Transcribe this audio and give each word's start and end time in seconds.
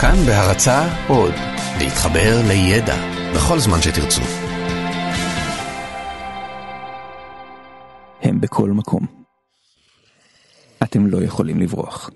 כאן 0.00 0.16
בהרצה 0.26 1.06
עוד, 1.08 1.34
להתחבר 1.78 2.40
לידע 2.48 2.96
בכל 3.34 3.58
זמן 3.58 3.82
שתרצו. 3.82 4.20
הם 8.22 8.40
בכל 8.40 8.70
מקום. 8.70 9.06
אתם 10.82 11.06
לא 11.06 11.22
יכולים 11.22 11.60
לברוח. 11.60 12.10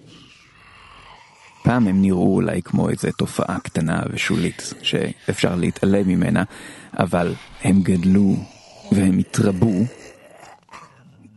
פעם 1.62 1.88
הם 1.88 2.02
נראו 2.02 2.34
אולי 2.34 2.62
כמו 2.62 2.88
איזה 2.88 3.12
תופעה 3.12 3.60
קטנה 3.60 4.02
ושולית 4.12 4.72
שאפשר 4.82 5.54
להתעלם 5.54 6.08
ממנה, 6.08 6.42
אבל 6.98 7.34
הם 7.62 7.82
גדלו 7.82 8.36
והם 8.92 9.18
התרבו, 9.18 9.72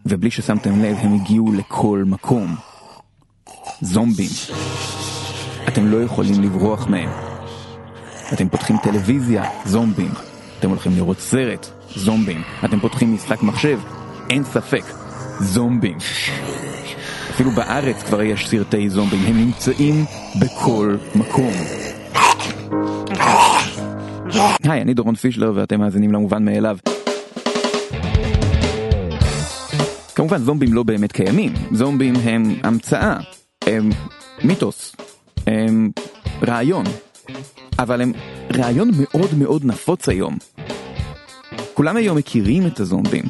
ובלי 0.05 0.31
ששמתם 0.31 0.83
לב 0.83 0.97
הם 0.97 1.13
הגיעו 1.13 1.53
לכל 1.53 2.03
מקום. 2.05 2.55
זומבים. 3.81 4.29
אתם 5.67 5.87
לא 5.87 6.03
יכולים 6.03 6.43
לברוח 6.43 6.87
מהם. 6.87 7.09
אתם 8.33 8.49
פותחים 8.49 8.77
טלוויזיה, 8.83 9.43
זומבים. 9.65 10.11
אתם 10.59 10.69
הולכים 10.69 10.91
לראות 10.95 11.19
סרט, 11.19 11.67
זומבים. 11.95 12.41
אתם 12.65 12.79
פותחים 12.79 13.13
משחק 13.13 13.43
מחשב, 13.43 13.79
אין 14.29 14.43
ספק, 14.43 14.83
זומבים. 15.39 15.97
אפילו 17.29 17.51
בארץ 17.51 18.03
כבר 18.03 18.21
יש 18.21 18.47
סרטי 18.47 18.89
זומבים, 18.89 19.19
הם 19.25 19.37
נמצאים 19.37 20.05
בכל 20.39 20.95
מקום. 21.15 21.53
היי, 24.63 24.81
אני 24.81 24.93
דורון 24.93 25.15
פישלר 25.15 25.51
ואתם 25.55 25.79
מאזינים 25.79 26.13
למובן 26.13 26.45
מאליו. 26.45 26.77
כמובן 30.15 30.37
זומבים 30.37 30.73
לא 30.73 30.83
באמת 30.83 31.11
קיימים, 31.11 31.53
זומבים 31.71 32.15
הם 32.15 32.55
המצאה, 32.63 33.17
הם 33.67 33.89
מיתוס, 34.43 34.95
הם 35.47 35.91
רעיון, 36.47 36.85
אבל 37.79 38.01
הם 38.01 38.13
רעיון 38.55 38.91
מאוד 38.99 39.29
מאוד 39.37 39.65
נפוץ 39.65 40.09
היום. 40.09 40.37
כולם 41.73 41.97
היום 41.97 42.17
מכירים 42.17 42.67
את 42.67 42.79
הזומבים. 42.79 43.23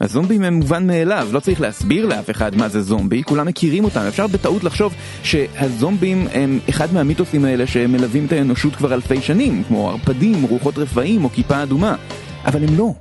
הזומבים 0.00 0.42
הם 0.42 0.54
מובן 0.54 0.86
מאליו, 0.86 1.28
לא 1.32 1.40
צריך 1.40 1.60
להסביר 1.60 2.06
לאף 2.06 2.30
אחד 2.30 2.56
מה 2.56 2.68
זה 2.68 2.82
זומבי, 2.82 3.22
כולם 3.22 3.46
מכירים 3.46 3.84
אותם. 3.84 4.00
אפשר 4.08 4.26
בטעות 4.26 4.64
לחשוב 4.64 4.94
שהזומבים 5.22 6.26
הם 6.32 6.58
אחד 6.70 6.94
מהמיתוסים 6.94 7.44
האלה 7.44 7.66
שמלווים 7.66 8.26
את 8.26 8.32
האנושות 8.32 8.76
כבר 8.76 8.94
אלפי 8.94 9.20
שנים, 9.20 9.64
כמו 9.68 9.90
ערפדים, 9.90 10.42
רוחות 10.42 10.78
רפאים 10.78 11.24
או 11.24 11.30
כיפה 11.30 11.62
אדומה, 11.62 11.96
אבל 12.44 12.64
הם 12.64 12.76
לא. 12.76 12.94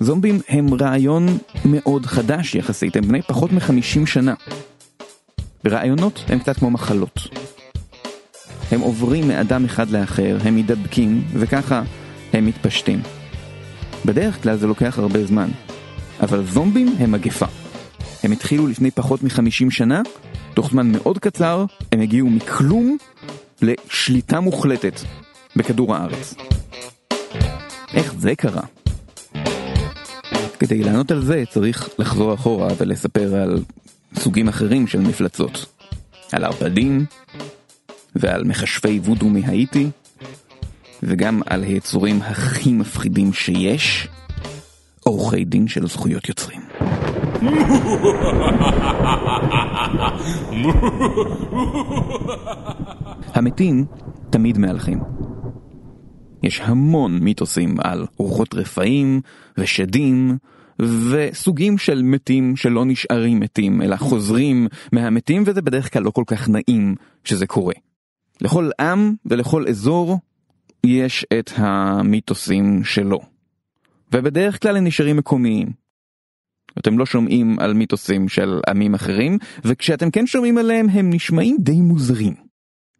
זומבים 0.00 0.40
הם 0.48 0.74
רעיון 0.74 1.38
מאוד 1.64 2.06
חדש 2.06 2.54
יחסית, 2.54 2.96
הם 2.96 3.08
בני 3.08 3.22
פחות 3.22 3.52
מחמישים 3.52 4.06
שנה. 4.06 4.34
ורעיונות 5.64 6.24
הם 6.28 6.38
קצת 6.38 6.56
כמו 6.56 6.70
מחלות. 6.70 7.28
הם 8.70 8.80
עוברים 8.80 9.28
מאדם 9.28 9.64
אחד 9.64 9.90
לאחר, 9.90 10.38
הם 10.44 10.56
מדבקים, 10.56 11.24
וככה 11.32 11.82
הם 12.32 12.46
מתפשטים. 12.46 13.02
בדרך 14.04 14.42
כלל 14.42 14.56
זה 14.56 14.66
לוקח 14.66 14.98
הרבה 14.98 15.24
זמן, 15.24 15.48
אבל 16.22 16.46
זומבים 16.46 16.94
הם 16.98 17.12
מגפה. 17.12 17.46
הם 18.22 18.32
התחילו 18.32 18.66
לפני 18.66 18.90
פחות 18.90 19.22
מחמישים 19.22 19.70
שנה, 19.70 20.02
תוך 20.54 20.70
זמן 20.70 20.92
מאוד 20.92 21.18
קצר 21.18 21.64
הם 21.92 22.00
הגיעו 22.00 22.30
מכלום 22.30 22.96
לשליטה 23.62 24.40
מוחלטת 24.40 25.00
בכדור 25.56 25.94
הארץ. 25.94 26.34
איך 27.94 28.14
זה 28.18 28.34
קרה? 28.36 28.62
כדי 30.58 30.82
לענות 30.82 31.10
על 31.10 31.22
זה 31.22 31.42
צריך 31.50 31.88
לחזור 31.98 32.34
אחורה 32.34 32.68
ולספר 32.78 33.34
על 33.34 33.62
סוגים 34.14 34.48
אחרים 34.48 34.86
של 34.86 35.00
מפלצות. 35.00 35.66
על 36.32 36.44
ערפדים, 36.44 37.04
ועל 38.16 38.44
מכשפי 38.44 39.00
וודו 39.04 39.28
מהאיטי, 39.28 39.90
וגם 41.02 41.40
על 41.46 41.62
היצורים 41.62 42.22
הכי 42.22 42.72
מפחידים 42.72 43.32
שיש, 43.32 44.08
עורכי 45.00 45.44
דין 45.44 45.68
של 45.68 45.86
זכויות 45.86 46.28
יוצרים. 46.28 46.60
המתים 53.34 53.84
תמיד 54.30 54.58
מהלכים. 54.58 55.00
יש 56.42 56.60
המון 56.64 57.18
מיתוסים 57.18 57.74
על 57.78 58.06
רוחות 58.16 58.54
רפאים 58.54 59.20
ושדים 59.58 60.38
וסוגים 60.80 61.78
של 61.78 62.02
מתים 62.02 62.56
שלא 62.56 62.84
נשארים 62.84 63.40
מתים 63.40 63.82
אלא 63.82 63.96
חוזרים 63.96 64.66
מהמתים 64.92 65.42
וזה 65.46 65.62
בדרך 65.62 65.92
כלל 65.92 66.02
לא 66.02 66.10
כל 66.10 66.24
כך 66.26 66.48
נעים 66.48 66.94
שזה 67.24 67.46
קורה. 67.46 67.74
לכל 68.40 68.70
עם 68.80 69.14
ולכל 69.26 69.68
אזור 69.68 70.18
יש 70.86 71.26
את 71.38 71.50
המיתוסים 71.56 72.84
שלו. 72.84 73.20
ובדרך 74.12 74.62
כלל 74.62 74.76
הם 74.76 74.84
נשארים 74.84 75.16
מקומיים. 75.16 75.68
אתם 76.78 76.98
לא 76.98 77.06
שומעים 77.06 77.58
על 77.58 77.74
מיתוסים 77.74 78.28
של 78.28 78.60
עמים 78.68 78.94
אחרים, 78.94 79.38
וכשאתם 79.64 80.10
כן 80.10 80.26
שומעים 80.26 80.58
עליהם 80.58 80.88
הם 80.88 81.10
נשמעים 81.10 81.56
די 81.60 81.80
מוזרים. 81.80 82.34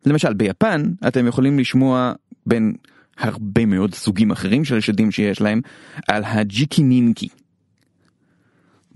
למשל 0.07 0.35
ביפן 0.35 0.83
אתם 1.09 1.27
יכולים 1.27 1.59
לשמוע 1.59 2.13
בין 2.47 2.73
הרבה 3.19 3.67
מאוד 3.67 3.95
סוגים 3.95 4.31
אחרים 4.31 4.65
של 4.65 4.81
שדים 4.81 5.11
שיש 5.11 5.41
להם 5.41 5.61
על 6.09 6.25
הג'יקי 6.25 6.83
נינקי. 6.83 7.29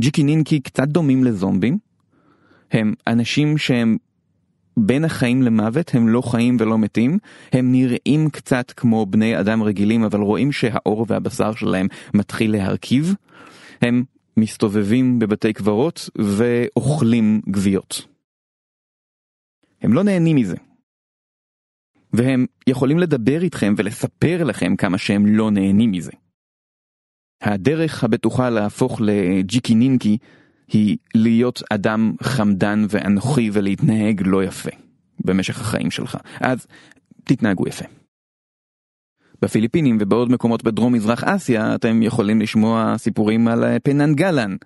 ג'יקי 0.01 0.23
נינקי 0.23 0.61
קצת 0.61 0.89
דומים 0.89 1.25
לזומבים, 1.25 1.79
הם 2.71 2.95
אנשים 3.07 3.59
שהם 3.59 3.97
בין 4.77 5.05
החיים 5.05 5.43
למוות, 5.43 5.95
הם 5.95 6.09
לא 6.09 6.21
חיים 6.21 6.57
ולא 6.61 6.79
מתים, 6.79 7.19
הם 7.53 7.73
נראים 7.73 8.31
קצת 8.31 8.73
כמו 8.77 9.07
בני 9.07 9.41
אדם 9.41 9.63
רגילים, 9.63 10.05
אבל 10.05 10.21
רואים 10.21 10.53
שהאור 10.53 11.07
והבשר 11.09 11.55
שלהם 11.55 11.87
מתחיל 12.15 12.53
להרכיב. 12.53 13.15
הם 13.83 14.05
מסתובבים 14.37 15.19
בבתי 15.19 15.53
קברות 15.53 16.11
ואוכלים 16.19 17.41
גוויות. 17.47 18.07
הם 19.83 19.93
לא 19.93 20.03
נהנים 20.03 20.37
מזה. 20.37 20.57
והם 22.13 22.47
יכולים 22.67 22.99
לדבר 22.99 23.43
איתכם 23.43 23.75
ולספר 23.77 24.45
לכם 24.45 24.77
כמה 24.77 24.99
שהם 24.99 25.27
לא 25.27 25.51
נהנים 25.51 25.91
מזה. 25.91 26.13
הדרך 27.45 28.05
הבטוחה 28.05 28.51
להפוך 28.51 29.01
לג'יקי 29.01 29.75
נינקי 29.75 30.19
היא 30.69 30.97
להיות 31.15 31.63
אדם 31.71 32.13
חמדן 32.23 32.87
ואנוכי 32.89 33.51
ולהתנהג 33.53 34.23
לא 34.25 34.45
יפה 34.45 34.71
במשך 35.25 35.61
החיים 35.61 35.91
שלך. 35.91 36.19
אז 36.41 36.67
תתנהגו 37.25 37.69
יפה. 37.69 37.85
בפיליפינים 39.43 39.99
ובעוד 40.01 40.31
מקומות 40.31 40.65
בדרום 40.65 40.93
מזרח 40.93 41.25
אסיה 41.25 41.75
אתם 41.75 42.03
יכולים 42.03 42.41
לשמוע 42.41 42.95
סיפורים 42.99 43.49
על 43.49 43.65
אה, 43.65 43.81
פננגלן, 43.81 44.57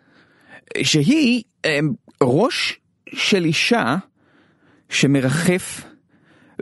שהיא 0.82 1.42
אה, 1.64 1.78
ראש 2.22 2.80
של 3.12 3.44
אישה 3.44 3.96
שמרחף 4.88 5.84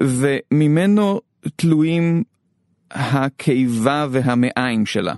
וממנו 0.02 1.20
תלויים 1.56 2.22
הקיבה 2.90 4.06
והמעיים 4.10 4.86
שלה. 4.86 5.14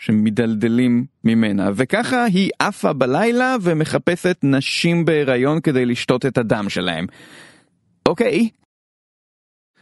שמדלדלים 0.00 1.04
ממנה, 1.24 1.70
וככה 1.74 2.24
היא 2.24 2.50
עפה 2.58 2.92
בלילה 2.92 3.56
ומחפשת 3.62 4.36
נשים 4.42 5.04
בהיריון 5.04 5.60
כדי 5.60 5.86
לשתות 5.86 6.26
את 6.26 6.38
הדם 6.38 6.66
שלהם. 6.68 7.06
אוקיי. 8.06 8.48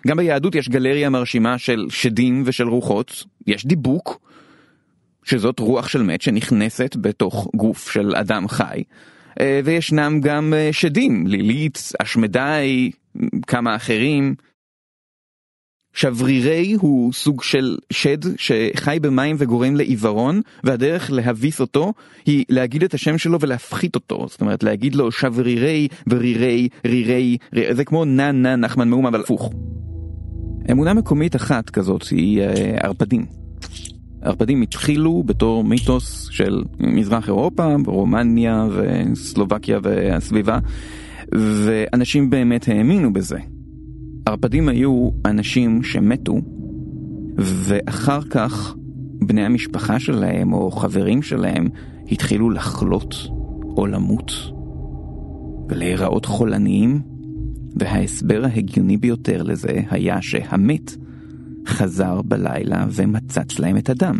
גם 0.07 0.17
ביהדות 0.17 0.55
יש 0.55 0.69
גלריה 0.69 1.11
מרשימה 1.11 1.59
של 1.59 1.87
שדים 1.91 2.43
ושל 2.47 2.69
רוחות, 2.69 3.25
יש 3.47 3.67
דיבוק, 3.67 4.21
שזאת 5.25 5.59
רוח 5.59 5.89
של 5.89 6.03
מת 6.03 6.23
שנכנסת 6.23 6.97
בתוך 6.97 7.49
גוף 7.57 7.91
של 7.91 8.17
אדם 8.17 8.49
חי, 8.49 8.83
אה, 9.41 9.61
וישנם 9.65 10.21
גם 10.23 10.55
אה, 10.57 10.69
שדים, 10.73 11.27
לילית, 11.27 11.93
אשמדי, 12.03 12.91
כמה 13.47 13.77
אחרים. 13.77 14.35
שברירי 15.99 16.77
הוא 16.81 17.13
סוג 17.13 17.43
של 17.43 17.77
שד 17.91 18.19
שחי 18.37 18.99
במים 19.03 19.37
וגורם 19.39 19.77
לעיוורון, 19.77 20.41
והדרך 20.65 21.11
להביס 21.11 21.61
אותו 21.61 21.93
היא 22.27 22.45
להגיד 22.49 22.83
את 22.83 22.95
השם 22.95 23.19
שלו 23.19 23.41
ולהפחית 23.41 23.95
אותו. 23.95 24.27
זאת 24.29 24.41
אומרת, 24.41 24.63
להגיד 24.63 24.95
לו 24.95 25.13
שברירי 25.13 25.89
ורירי, 26.07 26.69
רירי, 26.87 27.37
רירי, 27.55 27.75
זה 27.75 27.85
כמו 27.85 28.05
נא 28.05 28.31
נא 28.31 28.57
נחמן 28.57 28.89
מאום, 28.89 29.07
אבל 29.07 29.21
הפוך. 29.21 29.53
אמונה 30.71 30.95
מקומית 30.95 31.37
אחת 31.37 31.71
כזאת 31.71 32.03
היא 32.11 32.41
אה, 32.41 32.77
ערפדים. 32.83 33.27
ערפדים 34.23 34.63
התחילו 34.63 35.23
בתור 35.27 35.65
מיתוס 35.65 36.29
של 36.31 36.63
מזרח 36.81 37.29
אירופה, 37.29 37.75
רומניה 37.87 38.67
וסלובקיה 38.73 39.79
והסביבה, 39.83 40.59
ואנשים 41.35 42.31
באמת 42.31 42.69
האמינו 42.69 43.13
בזה. 43.13 43.39
ערפדים 44.29 44.69
היו 44.69 45.11
אנשים 45.25 45.83
שמתו, 45.83 46.41
ואחר 47.37 48.23
כך 48.23 48.75
בני 49.13 49.45
המשפחה 49.45 50.01
שלהם 50.01 50.53
או 50.53 50.71
חברים 50.71 51.23
שלהם 51.23 51.69
התחילו 52.13 52.51
לחלות 52.51 53.15
או 53.77 53.87
למות 53.87 54.33
ולהיראות 55.69 56.25
חולניים, 56.27 57.01
וההסבר 57.77 58.45
ההגיוני 58.45 58.97
ביותר 58.97 59.43
לזה 59.43 59.81
היה 59.91 60.23
שהמת 60.23 60.97
חזר 61.67 62.23
בלילה 62.23 62.87
ומצץ 62.91 63.59
להם 63.59 63.77
את 63.77 63.91
הדם. 63.91 64.17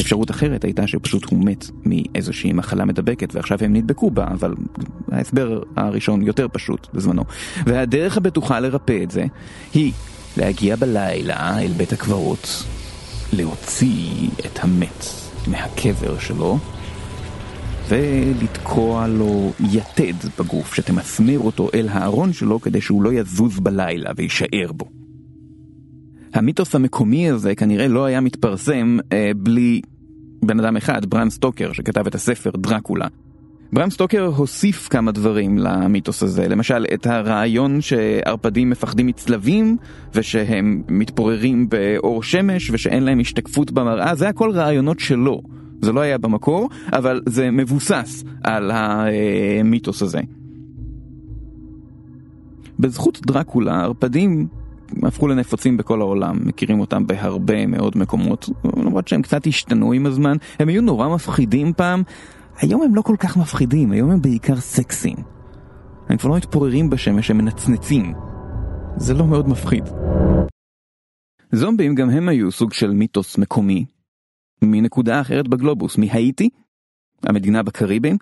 אפשרות 0.00 0.30
אחרת 0.30 0.64
הייתה 0.64 0.86
שפשוט 0.86 1.24
הוא 1.24 1.44
מת 1.44 1.70
מאיזושהי 1.84 2.52
מחלה 2.52 2.84
מדבקת 2.84 3.34
ועכשיו 3.34 3.58
הם 3.60 3.72
נדבקו 3.72 4.10
בה, 4.10 4.26
אבל 4.26 4.54
ההסבר 5.12 5.62
הראשון 5.76 6.22
יותר 6.22 6.46
פשוט 6.52 6.88
בזמנו. 6.94 7.24
והדרך 7.66 8.16
הבטוחה 8.16 8.60
לרפא 8.60 9.02
את 9.02 9.10
זה 9.10 9.24
היא 9.74 9.92
להגיע 10.36 10.76
בלילה 10.76 11.58
אל 11.58 11.72
בית 11.76 11.92
הקברות, 11.92 12.64
להוציא 13.32 14.28
את 14.46 14.58
המת 14.62 15.06
מהקבר 15.46 16.18
שלו 16.18 16.58
ולתקוע 17.88 19.06
לו 19.06 19.52
יתד 19.60 20.28
בגוף 20.38 20.74
שתמסמר 20.74 21.38
אותו 21.38 21.68
אל 21.74 21.88
הארון 21.88 22.32
שלו 22.32 22.60
כדי 22.60 22.80
שהוא 22.80 23.02
לא 23.02 23.12
יזוז 23.12 23.60
בלילה 23.60 24.10
ויישאר 24.16 24.72
בו. 24.72 25.01
המיתוס 26.34 26.74
המקומי 26.74 27.30
הזה 27.30 27.54
כנראה 27.54 27.88
לא 27.88 28.04
היה 28.04 28.20
מתפרסם 28.20 28.98
אה, 29.12 29.30
בלי 29.36 29.80
בן 30.42 30.60
אדם 30.60 30.76
אחד, 30.76 31.06
ברם 31.06 31.30
סטוקר, 31.30 31.72
שכתב 31.72 32.06
את 32.06 32.14
הספר 32.14 32.50
דרקולה. 32.56 33.06
ברם 33.72 33.90
סטוקר 33.90 34.24
הוסיף 34.36 34.88
כמה 34.88 35.12
דברים 35.12 35.58
למיתוס 35.58 36.22
הזה, 36.22 36.48
למשל 36.48 36.84
את 36.94 37.06
הרעיון 37.06 37.80
שערפדים 37.80 38.70
מפחדים 38.70 39.06
מצלבים 39.06 39.76
ושהם 40.14 40.82
מתפוררים 40.88 41.68
באור 41.68 42.22
שמש 42.22 42.70
ושאין 42.70 43.02
להם 43.02 43.20
השתקפות 43.20 43.70
במראה, 43.70 44.14
זה 44.14 44.28
הכל 44.28 44.50
רעיונות 44.50 45.00
שלו. 45.00 45.42
זה 45.82 45.92
לא 45.92 46.00
היה 46.00 46.18
במקור, 46.18 46.68
אבל 46.92 47.20
זה 47.28 47.50
מבוסס 47.50 48.24
על 48.44 48.70
המיתוס 48.74 50.02
הזה. 50.02 50.20
בזכות 52.78 53.20
דרקולה, 53.26 53.82
ערפדים 53.82 54.46
הפכו 55.02 55.28
לנפוצים 55.28 55.76
בכל 55.76 56.00
העולם, 56.00 56.38
מכירים 56.44 56.80
אותם 56.80 57.06
בהרבה 57.06 57.66
מאוד 57.66 57.98
מקומות, 57.98 58.48
למרות 58.76 59.08
שהם 59.08 59.22
קצת 59.22 59.46
השתנו 59.46 59.92
עם 59.92 60.06
הזמן, 60.06 60.36
הם 60.58 60.68
היו 60.68 60.82
נורא 60.82 61.08
מפחידים 61.08 61.72
פעם, 61.72 62.02
היום 62.56 62.82
הם 62.82 62.94
לא 62.94 63.02
כל 63.02 63.16
כך 63.18 63.36
מפחידים, 63.36 63.92
היום 63.92 64.10
הם 64.10 64.22
בעיקר 64.22 64.56
סקסים. 64.56 65.16
הם 66.08 66.16
כבר 66.16 66.30
לא 66.30 66.36
מתפוררים 66.36 66.90
בשמש, 66.90 67.30
הם 67.30 67.38
מנצנצים. 67.38 68.14
זה 68.96 69.14
לא 69.14 69.26
מאוד 69.26 69.48
מפחיד. 69.48 69.84
זומבים 71.52 71.94
גם 71.94 72.10
הם 72.10 72.28
היו 72.28 72.52
סוג 72.52 72.72
של 72.72 72.90
מיתוס 72.90 73.38
מקומי, 73.38 73.84
מנקודה 74.62 75.20
אחרת 75.20 75.48
בגלובוס, 75.48 75.98
מהאיטי, 75.98 76.48
המדינה 77.22 77.62
בקריבים. 77.62 78.16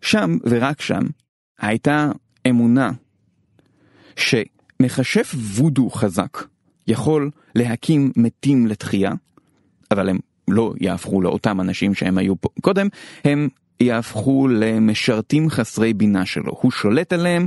שם, 0.00 0.30
ורק 0.50 0.80
שם, 0.80 1.02
הייתה 1.58 2.10
אמונה 2.50 2.90
שמכשף 4.82 5.34
וודו 5.34 5.90
חזק 5.90 6.38
יכול 6.86 7.30
להקים 7.54 8.12
מתים 8.16 8.66
לתחייה, 8.66 9.12
אבל 9.90 10.08
הם 10.08 10.18
לא 10.48 10.74
יהפכו 10.80 11.20
לאותם 11.20 11.60
אנשים 11.60 11.94
שהם 11.94 12.18
היו 12.18 12.40
פה 12.40 12.48
קודם, 12.60 12.88
הם 13.24 13.48
יהפכו 13.80 14.48
למשרתים 14.48 15.50
חסרי 15.50 15.94
בינה 15.94 16.26
שלו. 16.26 16.52
הוא 16.60 16.70
שולט 16.70 17.12
עליהם, 17.12 17.46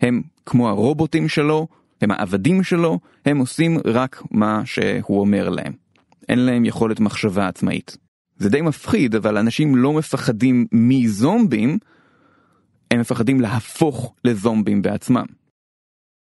הם 0.00 0.22
כמו 0.46 0.68
הרובוטים 0.68 1.28
שלו, 1.28 1.68
הם 2.00 2.10
העבדים 2.10 2.62
שלו, 2.62 2.98
הם 3.24 3.38
עושים 3.38 3.78
רק 3.84 4.22
מה 4.30 4.62
שהוא 4.64 5.20
אומר 5.20 5.48
להם. 5.48 5.72
אין 6.28 6.38
להם 6.38 6.64
יכולת 6.64 7.00
מחשבה 7.00 7.48
עצמאית. 7.48 7.96
זה 8.36 8.50
די 8.50 8.60
מפחיד, 8.60 9.14
אבל 9.14 9.38
אנשים 9.38 9.76
לא 9.76 9.92
מפחדים 9.92 10.66
מזומבים, 10.72 11.78
הם 12.90 13.00
מפחדים 13.00 13.40
להפוך 13.40 14.14
לזומבים 14.24 14.82
בעצמם. 14.82 15.24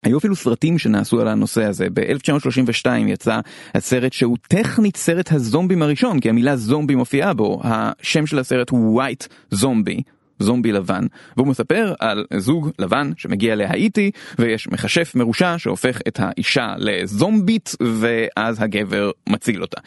היו 0.03 0.17
אפילו 0.17 0.35
סרטים 0.35 0.77
שנעשו 0.77 1.21
על 1.21 1.27
הנושא 1.27 1.63
הזה, 1.63 1.87
ב-1932 1.93 2.89
יצא 3.07 3.39
הסרט 3.75 4.13
שהוא 4.13 4.37
טכנית 4.47 4.97
סרט 4.97 5.31
הזומבים 5.31 5.81
הראשון, 5.81 6.19
כי 6.19 6.29
המילה 6.29 6.55
זומבי 6.55 6.95
מופיעה 6.95 7.33
בו, 7.33 7.61
השם 7.63 8.25
של 8.25 8.39
הסרט 8.39 8.69
הוא 8.69 9.01
White 9.01 9.27
Zombie, 9.55 10.01
זומבי 10.39 10.71
לבן, 10.71 11.05
והוא 11.37 11.47
מספר 11.47 11.93
על 11.99 12.25
זוג 12.37 12.69
לבן 12.79 13.11
שמגיע 13.17 13.55
להאיטי, 13.55 14.11
ויש 14.39 14.67
מכשף 14.67 15.15
מרושע 15.15 15.55
שהופך 15.57 15.99
את 16.07 16.19
האישה 16.19 16.73
לזומבית, 16.77 17.75
ואז 17.81 18.61
הגבר 18.61 19.11
מציל 19.29 19.61
אותה. 19.61 19.81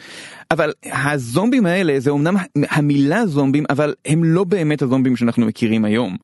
אבל 0.51 0.71
הזומבים 0.91 1.65
האלה 1.65 1.99
זה 1.99 2.11
אמנם 2.11 2.35
המילה 2.69 3.25
זומבים, 3.25 3.63
אבל 3.69 3.93
הם 4.05 4.23
לא 4.23 4.43
באמת 4.43 4.81
הזומבים 4.81 5.15
שאנחנו 5.15 5.45
מכירים 5.45 5.85
היום. 5.85 6.17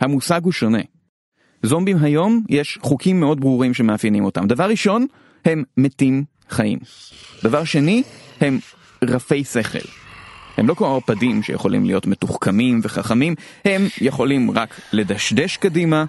המושג 0.00 0.40
הוא 0.44 0.52
שונה. 0.52 0.93
זומבים 1.64 1.96
היום 2.00 2.42
יש 2.48 2.78
חוקים 2.82 3.20
מאוד 3.20 3.40
ברורים 3.40 3.74
שמאפיינים 3.74 4.24
אותם. 4.24 4.46
דבר 4.46 4.64
ראשון, 4.64 5.06
הם 5.44 5.64
מתים 5.76 6.24
חיים. 6.50 6.78
דבר 7.42 7.64
שני, 7.64 8.02
הם 8.40 8.58
רפי 9.04 9.44
שכל. 9.44 9.78
הם 10.56 10.68
לא 10.68 10.74
כמו 10.74 10.86
ערפדים 10.86 11.42
שיכולים 11.42 11.84
להיות 11.84 12.06
מתוחכמים 12.06 12.80
וחכמים, 12.82 13.34
הם 13.64 13.86
יכולים 14.00 14.50
רק 14.50 14.80
לדשדש 14.92 15.56
קדימה, 15.56 16.04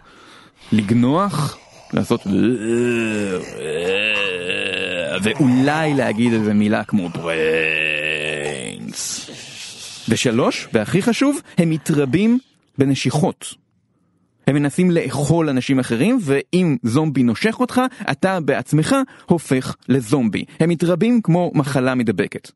לגנוח, 0.71 1.57
לעשות 1.93 2.21
ואולי 5.23 5.93
להגיד 5.93 6.33
איזה 6.33 6.53
מילה 6.53 6.83
כמו 6.83 7.09
בריינס. 7.09 8.45
ושלוש, 10.09 10.67
והכי 10.73 11.01
חשוב, 11.01 11.39
הם 11.57 11.69
מתרבים 11.69 12.39
בנשיכות. 12.77 13.64
הם 14.47 14.55
מנסים 14.55 14.91
לאכול 14.91 15.49
אנשים 15.49 15.79
אחרים, 15.79 16.17
ואם 16.21 16.77
זומבי 16.83 17.23
נושך 17.23 17.59
אותך, 17.59 17.81
אתה 18.11 18.39
בעצמך 18.39 18.95
הופך 19.25 19.75
לזומבי. 19.89 20.45
הם 20.59 20.69
מתרבים 20.69 21.21
כמו 21.21 21.51
מחלה 21.55 21.95
מדבקת. 21.95 22.51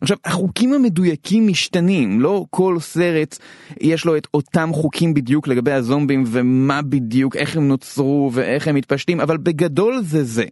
עכשיו, 0.00 0.16
החוקים 0.24 0.72
המדויקים 0.72 1.46
משתנים, 1.46 2.20
לא 2.20 2.44
כל 2.50 2.76
סרט 2.80 3.38
יש 3.80 4.04
לו 4.04 4.16
את 4.16 4.26
אותם 4.34 4.70
חוקים 4.72 5.14
בדיוק 5.14 5.48
לגבי 5.48 5.72
הזומבים 5.72 6.24
ומה 6.26 6.82
בדיוק, 6.82 7.36
איך 7.36 7.56
הם 7.56 7.68
נוצרו 7.68 8.30
ואיך 8.32 8.68
הם 8.68 8.74
מתפשטים, 8.74 9.20
אבל 9.20 9.36
בגדול 9.36 10.02
זה 10.02 10.24
זה. 10.24 10.44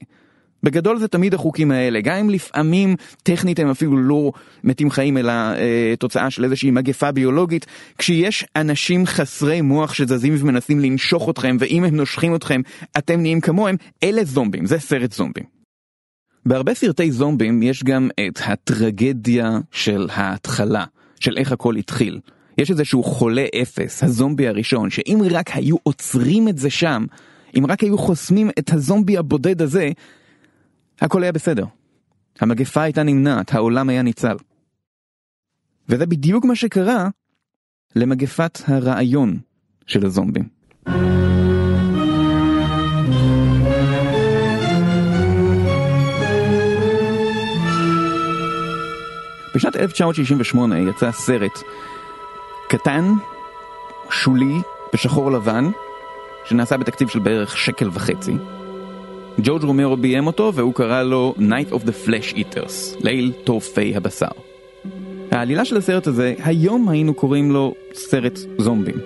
בגדול 0.63 0.99
זה 0.99 1.09
תמיד 1.09 1.35
החוקים 1.35 1.71
האלה, 1.71 2.01
גם 2.01 2.17
אם 2.17 2.31
לפעמים 2.31 2.97
טכנית 3.23 3.59
הם 3.59 3.71
אפילו 3.71 3.97
לא 3.97 4.33
מתים 4.65 4.91
חיים 4.91 5.19
אלא 5.19 5.33
אה, 5.33 5.95
תוצאה 5.99 6.31
של 6.31 6.45
איזושהי 6.45 6.71
מגפה 6.71 7.13
ביולוגית, 7.13 7.67
כשיש 7.99 8.45
אנשים 8.57 9.07
חסרי 9.07 9.61
מוח 9.61 9.95
שזזים 9.95 10.35
ומנסים 10.39 10.81
לנשוך 10.81 11.29
אתכם 11.31 11.57
ואם 11.61 11.85
הם 11.85 11.97
נושכים 11.97 12.35
אתכם 12.35 12.61
אתם 12.99 13.21
נהיים 13.21 13.41
כמוהם, 13.41 13.77
אלה 14.05 14.25
זומבים, 14.25 14.67
זה 14.67 14.79
סרט 14.79 15.13
זומבים. 15.13 15.45
בהרבה 16.47 16.75
סרטי 16.75 17.13
זומבים 17.13 17.63
יש 17.63 17.85
גם 17.85 18.09
את 18.29 18.41
הטרגדיה 18.45 19.59
של 19.71 20.09
ההתחלה, 20.13 20.85
של 21.21 21.39
איך 21.39 21.53
הכל 21.53 21.77
התחיל. 21.77 22.21
יש 22.59 22.71
איזשהו 22.71 23.03
חולה 23.03 23.45
אפס, 23.63 24.05
הזומבי 24.05 24.49
הראשון, 24.49 24.91
שאם 24.91 25.21
רק 25.31 25.51
היו 25.55 25.77
עוצרים 25.83 26.49
את 26.49 26.59
זה 26.59 26.71
שם, 26.71 27.05
אם 27.59 27.67
רק 27.67 27.81
היו 27.81 27.99
חוסמים 27.99 28.51
את 28.59 28.73
הזומבי 28.73 29.17
הבודד 29.19 29.63
הזה, 29.63 29.91
הכל 31.03 31.23
היה 31.23 31.33
בסדר. 31.33 31.65
המגפה 32.41 32.83
הייתה 32.83 33.03
נמנעת, 33.03 33.55
העולם 33.55 33.89
היה 33.89 34.03
ניצל. 34.03 34.37
וזה 35.89 36.07
בדיוק 36.07 36.45
מה 36.45 36.57
שקרה 36.57 37.09
למגפת 37.97 38.59
הרעיון 38.67 39.39
של 39.87 40.07
הזומבים. 40.07 40.49
בשנת 49.55 49.77
1968 49.77 50.79
יצא 50.79 51.13
סרט 51.13 51.59
קטן, 52.69 53.05
שולי, 54.11 54.55
בשחור 54.95 55.33
לבן, 55.33 55.65
שנעשה 56.45 56.77
בתקציב 56.77 57.09
של 57.09 57.19
בערך 57.19 57.57
שקל 57.57 57.89
וחצי. 57.93 58.33
ג'ורג' 59.41 59.65
רומרו 59.65 59.97
ביים 59.97 60.27
אותו 60.27 60.53
והוא 60.55 60.75
קרא 60.75 61.03
לו 61.03 61.35
Night 61.39 61.73
of 61.73 61.87
the 61.87 62.09
Flesh 62.09 62.35
Eaters, 62.35 63.05
ליל 63.05 63.33
טורפי 63.45 63.97
הבשר. 63.97 64.27
העלילה 65.31 65.65
של 65.65 65.77
הסרט 65.77 66.07
הזה, 66.07 66.35
היום 66.45 66.89
היינו 66.89 67.15
קוראים 67.15 67.51
לו 67.51 67.75
סרט 67.95 68.39
זומבים. 68.59 68.97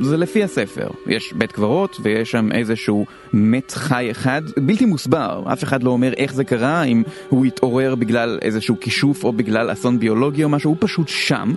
זה 0.00 0.16
לפי 0.16 0.42
הספר, 0.44 0.88
יש 1.06 1.32
בית 1.32 1.52
קברות 1.52 1.96
ויש 2.02 2.30
שם 2.30 2.52
איזשהו 2.52 3.06
מת 3.32 3.70
חי 3.70 4.08
אחד, 4.10 4.42
בלתי 4.56 4.84
מוסבר, 4.84 5.42
אף 5.52 5.64
אחד 5.64 5.82
לא 5.82 5.90
אומר 5.90 6.12
איך 6.12 6.34
זה 6.34 6.44
קרה, 6.44 6.82
אם 6.84 7.02
הוא 7.28 7.44
התעורר 7.44 7.94
בגלל 7.94 8.38
איזשהו 8.42 8.76
כישוף 8.80 9.24
או 9.24 9.32
בגלל 9.32 9.72
אסון 9.72 9.98
ביולוגי 9.98 10.44
או 10.44 10.48
משהו, 10.48 10.70
הוא 10.70 10.76
פשוט 10.80 11.08
שם. 11.08 11.54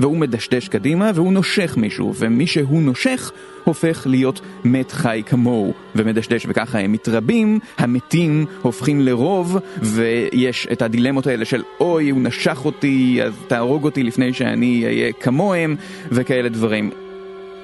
והוא 0.00 0.16
מדשדש 0.16 0.68
קדימה 0.68 1.10
והוא 1.14 1.32
נושך 1.32 1.74
מישהו, 1.76 2.14
ומי 2.18 2.46
שהוא 2.46 2.82
נושך 2.82 3.32
הופך 3.64 4.06
להיות 4.10 4.40
מת 4.64 4.92
חי 4.92 5.22
כמוהו 5.26 5.72
ומדשדש 5.94 6.46
וככה 6.48 6.78
הם 6.78 6.92
מתרבים, 6.92 7.58
המתים 7.78 8.46
הופכים 8.62 9.00
לרוב 9.00 9.58
ויש 9.82 10.68
את 10.72 10.82
הדילמות 10.82 11.26
האלה 11.26 11.44
של 11.44 11.62
אוי 11.80 12.10
הוא 12.10 12.20
נשך 12.22 12.64
אותי 12.64 13.20
אז 13.24 13.34
תהרוג 13.46 13.84
אותי 13.84 14.02
לפני 14.02 14.32
שאני 14.32 14.84
אהיה 14.84 15.12
כמוהם 15.12 15.76
וכאלה 16.12 16.48
דברים. 16.48 16.90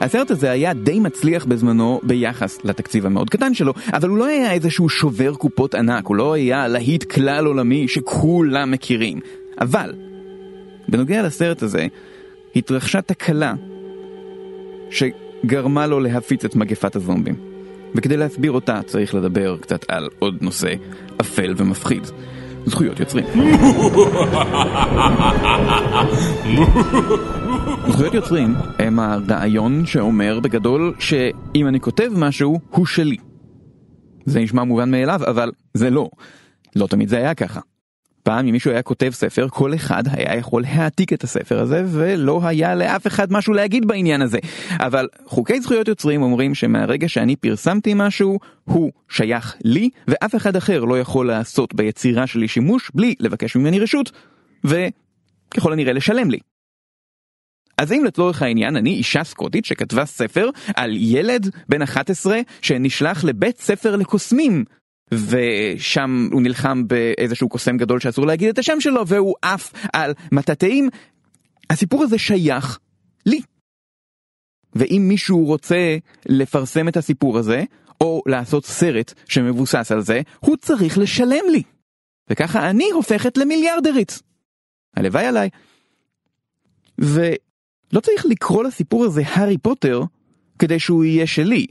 הסרט 0.00 0.30
הזה 0.30 0.50
היה 0.50 0.74
די 0.74 1.00
מצליח 1.00 1.44
בזמנו 1.44 2.00
ביחס 2.02 2.58
לתקציב 2.64 3.06
המאוד 3.06 3.30
קטן 3.30 3.54
שלו, 3.54 3.72
אבל 3.92 4.08
הוא 4.08 4.18
לא 4.18 4.26
היה 4.26 4.52
איזשהו 4.52 4.88
שובר 4.88 5.34
קופות 5.34 5.74
ענק, 5.74 6.06
הוא 6.06 6.16
לא 6.16 6.32
היה 6.32 6.68
להיט 6.68 7.04
כלל 7.04 7.46
עולמי 7.46 7.88
שכולם 7.88 8.70
מכירים. 8.70 9.20
אבל, 9.60 9.92
בנוגע 10.88 11.22
לסרט 11.22 11.62
הזה, 11.62 11.86
התרחשה 12.56 13.02
תקלה 13.02 13.54
שגרמה 14.90 15.86
לו 15.86 16.00
להפיץ 16.00 16.44
את 16.44 16.56
מגפת 16.56 16.96
הזומבים. 16.96 17.34
וכדי 17.94 18.16
להסביר 18.16 18.52
אותה 18.52 18.80
צריך 18.86 19.14
לדבר 19.14 19.56
קצת 19.60 19.84
על 19.88 20.08
עוד 20.18 20.34
נושא 20.40 20.74
אפל 21.20 21.54
ומפחיד. 21.56 22.02
זכויות 22.66 23.00
יוצרים. 23.00 23.24
זכויות 27.88 28.14
יוצרים 28.14 28.54
הם 28.78 28.98
הרעיון 29.00 29.86
שאומר 29.86 30.40
בגדול 30.40 30.94
שאם 30.98 31.66
אני 31.68 31.80
כותב 31.80 32.10
משהו, 32.16 32.60
הוא 32.70 32.86
שלי. 32.86 33.16
זה 34.26 34.40
נשמע 34.40 34.64
מובן 34.64 34.90
מאליו, 34.90 35.20
אבל 35.26 35.52
זה 35.74 35.90
לא. 35.90 36.08
לא 36.76 36.86
תמיד 36.86 37.08
זה 37.08 37.16
היה 37.16 37.34
ככה. 37.34 37.60
פעם 38.24 38.46
אם 38.46 38.52
מישהו 38.52 38.70
היה 38.70 38.82
כותב 38.82 39.10
ספר, 39.10 39.46
כל 39.50 39.74
אחד 39.74 40.02
היה 40.10 40.36
יכול 40.36 40.62
להעתיק 40.62 41.12
את 41.12 41.24
הספר 41.24 41.60
הזה, 41.60 41.84
ולא 41.86 42.40
היה 42.44 42.74
לאף 42.74 43.06
אחד 43.06 43.32
משהו 43.32 43.54
להגיד 43.54 43.86
בעניין 43.86 44.22
הזה. 44.22 44.38
אבל 44.70 45.08
חוקי 45.26 45.60
זכויות 45.60 45.88
יוצרים 45.88 46.22
אומרים 46.22 46.54
שמהרגע 46.54 47.08
שאני 47.08 47.36
פרסמתי 47.36 47.92
משהו, 47.96 48.38
הוא 48.64 48.92
שייך 49.08 49.56
לי, 49.64 49.90
ואף 50.08 50.34
אחד 50.34 50.56
אחר 50.56 50.84
לא 50.84 51.00
יכול 51.00 51.26
לעשות 51.26 51.74
ביצירה 51.74 52.26
שלי 52.26 52.48
שימוש 52.48 52.90
בלי 52.94 53.14
לבקש 53.20 53.56
ממני 53.56 53.80
רשות, 53.80 54.12
וככל 54.64 55.72
הנראה 55.72 55.92
לשלם 55.92 56.30
לי. 56.30 56.38
אז 57.78 57.92
אם 57.92 58.04
לצורך 58.04 58.42
העניין 58.42 58.76
אני 58.76 58.90
אישה 58.90 59.24
סקוטית 59.24 59.64
שכתבה 59.64 60.04
ספר 60.04 60.50
על 60.76 60.96
ילד 60.96 61.50
בן 61.68 61.82
11 61.82 62.40
שנשלח 62.62 63.24
לבית 63.24 63.58
ספר 63.58 63.96
לקוסמים 63.96 64.64
ושם 65.12 66.28
הוא 66.32 66.42
נלחם 66.42 66.88
באיזשהו 66.88 67.48
קוסם 67.48 67.76
גדול 67.76 68.00
שאסור 68.00 68.26
להגיד 68.26 68.48
את 68.48 68.58
השם 68.58 68.80
שלו 68.80 69.06
והוא 69.06 69.34
עף 69.42 69.72
על 69.92 70.12
מטאטאים, 70.32 70.88
הסיפור 71.70 72.02
הזה 72.02 72.18
שייך 72.18 72.78
לי. 73.26 73.40
ואם 74.74 75.04
מישהו 75.08 75.44
רוצה 75.44 75.96
לפרסם 76.26 76.88
את 76.88 76.96
הסיפור 76.96 77.38
הזה, 77.38 77.64
או 78.00 78.22
לעשות 78.26 78.66
סרט 78.66 79.14
שמבוסס 79.28 79.92
על 79.92 80.00
זה, 80.00 80.20
הוא 80.40 80.56
צריך 80.56 80.98
לשלם 80.98 81.44
לי. 81.52 81.62
וככה 82.30 82.70
אני 82.70 82.90
הופכת 82.90 83.36
למיליארדרית. 83.36 84.22
הלוואי 84.96 85.26
עליי. 85.26 85.48
ולא 86.98 88.00
צריך 88.02 88.26
לקרוא 88.26 88.64
לסיפור 88.64 89.04
הזה 89.04 89.22
הארי 89.26 89.58
פוטר 89.58 90.02
כדי 90.58 90.78
שהוא 90.78 91.04
יהיה 91.04 91.26
שלי. 91.26 91.66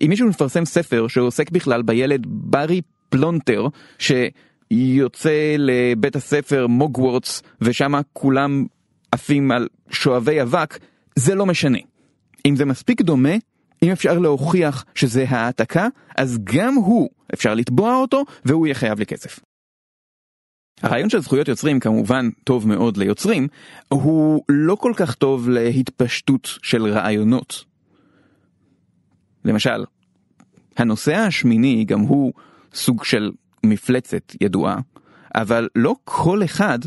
אם 0.00 0.06
מישהו 0.08 0.28
מפרסם 0.28 0.64
ספר 0.64 1.08
שעוסק 1.08 1.50
בכלל 1.50 1.82
בילד 1.82 2.26
ברי 2.26 2.80
פלונטר 3.08 3.66
שיוצא 3.98 5.54
לבית 5.58 6.16
הספר 6.16 6.66
מוגוורטס 6.66 7.42
ושם 7.60 7.94
כולם 8.12 8.66
עפים 9.12 9.50
על 9.50 9.68
שואבי 9.90 10.42
אבק, 10.42 10.78
זה 11.16 11.34
לא 11.34 11.46
משנה. 11.46 11.78
אם 12.46 12.56
זה 12.56 12.64
מספיק 12.64 13.00
דומה, 13.00 13.34
אם 13.82 13.90
אפשר 13.90 14.18
להוכיח 14.18 14.84
שזה 14.94 15.24
העתקה, 15.28 15.88
אז 16.16 16.38
גם 16.44 16.74
הוא, 16.74 17.08
אפשר 17.34 17.54
לתבוע 17.54 17.96
אותו 17.96 18.24
והוא 18.44 18.66
יהיה 18.66 18.74
חייב 18.74 18.98
לי 18.98 19.06
כסף. 19.06 19.40
הרעיון 20.82 21.10
של 21.10 21.20
זכויות 21.20 21.48
יוצרים 21.48 21.80
כמובן 21.80 22.30
טוב 22.44 22.68
מאוד 22.68 22.96
ליוצרים, 22.96 23.48
הוא 23.88 24.42
לא 24.48 24.74
כל 24.74 24.92
כך 24.96 25.14
טוב 25.14 25.48
להתפשטות 25.48 26.58
של 26.62 26.86
רעיונות. 26.86 27.69
למשל, 29.44 29.84
הנושא 30.76 31.14
השמיני 31.14 31.84
גם 31.84 32.00
הוא 32.00 32.32
סוג 32.74 33.04
של 33.04 33.30
מפלצת 33.64 34.34
ידועה, 34.40 34.78
אבל 35.34 35.68
לא 35.76 35.96
כל 36.04 36.44
אחד 36.44 36.78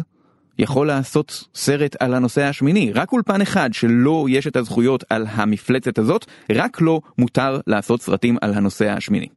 יכול 0.59 0.87
לעשות 0.87 1.47
סרט 1.55 1.95
על 1.99 2.13
הנושא 2.13 2.43
השמיני, 2.43 2.91
רק 2.91 3.11
אולפן 3.11 3.41
אחד 3.41 3.73
שלא 3.73 4.25
יש 4.29 4.47
את 4.47 4.55
הזכויות 4.55 5.03
על 5.09 5.25
המפלצת 5.29 5.97
הזאת, 5.97 6.25
רק 6.51 6.81
לו 6.81 7.01
מותר 7.17 7.59
לעשות 7.67 8.01
סרטים 8.01 8.37
על 8.41 8.53
הנושא 8.53 8.89
השמיני. 8.89 9.27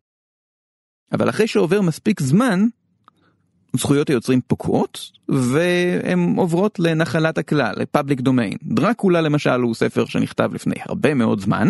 אבל 1.12 1.28
אחרי 1.28 1.46
שעובר 1.46 1.80
מספיק 1.80 2.20
זמן, 2.20 2.66
זכויות 3.76 4.11
היוצרים 4.11 4.40
פוקעות, 4.46 5.11
והן 5.28 6.35
עוברות 6.37 6.78
לנחלת 6.78 7.38
הכלל, 7.38 7.75
לפאבליק 7.76 8.20
דומיין. 8.20 8.56
דרקולה 8.62 9.20
למשל 9.20 9.61
הוא 9.61 9.75
ספר 9.75 10.04
שנכתב 10.04 10.50
לפני 10.54 10.75
הרבה 10.88 11.14
מאוד 11.14 11.40
זמן, 11.40 11.68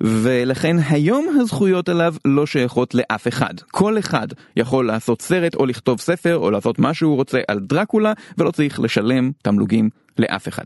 ולכן 0.00 0.76
היום 0.90 1.26
הזכויות 1.40 1.88
עליו 1.88 2.14
לא 2.24 2.46
שייכות 2.46 2.94
לאף 2.94 3.28
אחד. 3.28 3.54
כל 3.70 3.98
אחד 3.98 4.28
יכול 4.56 4.86
לעשות 4.86 5.22
סרט 5.22 5.54
או 5.54 5.66
לכתוב 5.66 6.00
ספר 6.00 6.36
או 6.36 6.50
לעשות 6.50 6.78
מה 6.78 6.94
שהוא 6.94 7.16
רוצה 7.16 7.38
על 7.48 7.60
דרקולה 7.60 8.12
ולא 8.38 8.50
צריך 8.50 8.80
לשלם 8.80 9.30
תמלוגים 9.42 9.90
לאף 10.18 10.48
אחד. 10.48 10.64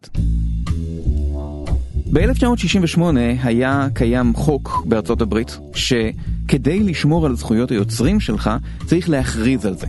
ב-1968 2.13 3.01
היה 3.43 3.89
קיים 3.95 4.35
חוק 4.35 4.83
בארצות 4.85 5.21
הברית 5.21 5.59
שכדי 5.75 6.81
לשמור 6.81 7.27
על 7.27 7.37
זכויות 7.37 7.71
היוצרים 7.71 8.21
שלך 8.21 8.51
צריך 8.87 9.09
להכריז 9.11 9.67
על 9.67 9.75
זה. 9.75 9.87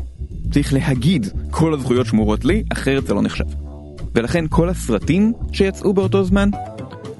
צריך 0.51 0.73
להגיד 0.73 1.27
כל 1.51 1.73
הזכויות 1.73 2.05
שמורות 2.05 2.45
לי, 2.45 2.63
אחרת 2.73 3.07
זה 3.07 3.13
לא 3.13 3.21
נחשב. 3.21 3.45
ולכן 4.15 4.45
כל 4.49 4.69
הסרטים 4.69 5.33
שיצאו 5.51 5.93
באותו 5.93 6.23
זמן, 6.23 6.49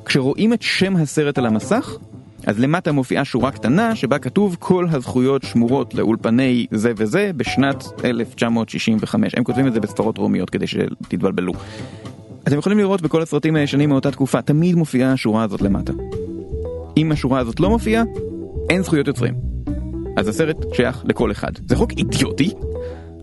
כשרואים 0.05 0.53
את 0.53 0.61
שם 0.61 0.95
הסרט 0.95 1.37
על 1.37 1.45
המסך, 1.45 1.97
אז 2.47 2.59
למטה 2.59 2.91
מופיעה 2.91 3.25
שורה 3.25 3.51
קטנה 3.51 3.95
שבה 3.95 4.19
כתוב 4.19 4.55
כל 4.59 4.85
הזכויות 4.91 5.43
שמורות 5.43 5.93
לאולפני 5.93 6.65
זה 6.71 6.91
וזה 6.97 7.31
בשנת 7.35 7.83
1965. 8.05 9.35
הם 9.35 9.43
כותבים 9.43 9.67
את 9.67 9.73
זה 9.73 9.79
בספרות 9.79 10.17
רומיות 10.17 10.49
כדי 10.49 10.67
שתתבלבלו. 10.67 11.53
אתם 12.47 12.57
יכולים 12.57 12.77
לראות 12.77 13.01
בכל 13.01 13.21
הסרטים 13.21 13.55
הישנים 13.55 13.89
מאותה 13.89 14.11
תקופה, 14.11 14.41
תמיד 14.41 14.75
מופיעה 14.75 15.13
השורה 15.13 15.43
הזאת 15.43 15.61
למטה. 15.61 15.93
אם 16.97 17.11
השורה 17.11 17.39
הזאת 17.39 17.59
לא 17.59 17.69
מופיעה, 17.69 18.03
אין 18.69 18.83
זכויות 18.83 19.07
יוצרים. 19.07 19.33
אז 20.17 20.27
הסרט 20.27 20.57
שייך 20.73 21.03
לכל 21.05 21.31
אחד. 21.31 21.51
זה 21.67 21.75
חוק 21.75 21.91
אידיוטי, 21.91 22.51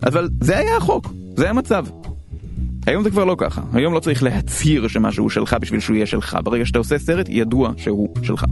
אבל 0.05 0.29
זה 0.41 0.57
היה 0.57 0.77
החוק, 0.77 1.13
זה 1.35 1.49
המצב. 1.49 1.85
היום 2.87 3.03
זה 3.03 3.09
כבר 3.09 3.25
לא 3.25 3.35
ככה, 3.37 3.61
היום 3.73 3.93
לא 3.93 3.99
צריך 3.99 4.23
להצהיר 4.23 4.87
שמשהו 4.87 5.29
שלך 5.29 5.55
בשביל 5.61 5.79
שהוא 5.79 5.95
יהיה 5.95 6.05
שלך, 6.05 6.37
ברגע 6.43 6.65
שאתה 6.65 6.79
עושה 6.79 6.97
סרט, 6.97 7.25
ידוע 7.29 7.71
שהוא 7.77 8.09
שלך. 8.23 8.45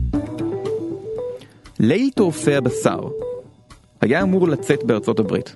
ליל 1.83 2.09
טורפי 2.15 2.55
הבשר 2.55 2.99
היה 4.01 4.21
אמור 4.21 4.47
לצאת 4.47 4.83
בארצות 4.83 5.19
הברית. 5.19 5.55